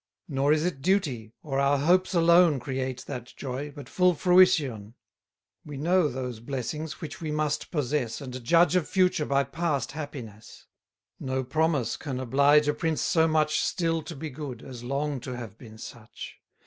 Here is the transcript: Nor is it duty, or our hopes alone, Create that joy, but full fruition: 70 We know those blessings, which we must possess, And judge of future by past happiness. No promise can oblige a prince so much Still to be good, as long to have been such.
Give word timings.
Nor 0.27 0.51
is 0.51 0.65
it 0.65 0.81
duty, 0.81 1.31
or 1.43 1.59
our 1.59 1.77
hopes 1.77 2.15
alone, 2.15 2.59
Create 2.59 3.05
that 3.05 3.31
joy, 3.37 3.69
but 3.69 3.87
full 3.87 4.15
fruition: 4.15 4.67
70 5.67 5.67
We 5.67 5.77
know 5.77 6.07
those 6.09 6.39
blessings, 6.39 7.01
which 7.01 7.21
we 7.21 7.29
must 7.31 7.69
possess, 7.69 8.19
And 8.19 8.43
judge 8.43 8.75
of 8.75 8.89
future 8.89 9.27
by 9.27 9.43
past 9.43 9.91
happiness. 9.91 10.65
No 11.19 11.43
promise 11.43 11.97
can 11.97 12.19
oblige 12.19 12.67
a 12.67 12.73
prince 12.73 13.01
so 13.03 13.27
much 13.27 13.59
Still 13.59 14.01
to 14.01 14.15
be 14.15 14.31
good, 14.31 14.63
as 14.63 14.83
long 14.83 15.19
to 15.19 15.37
have 15.37 15.55
been 15.59 15.77
such. 15.77 16.41